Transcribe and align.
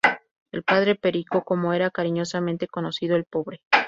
El 0.51 0.63
"padre 0.63 0.95
Perico", 0.95 1.43
como 1.43 1.73
era 1.73 1.91
cariñosamente 1.91 2.65
conocido 2.67 3.15
el 3.15 3.25
Pbro. 3.25 3.59